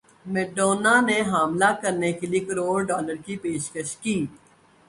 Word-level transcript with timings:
Madonna 0.33 0.93
نے 1.07 1.17
حاملہ 1.31 1.69
کرنے 1.81 2.09
کیلئے 2.19 2.39
کروڑ 2.47 2.77
ڈالر 2.89 3.15
کی 3.25 3.35
پیشکش 3.43 3.89
کی 4.03 4.17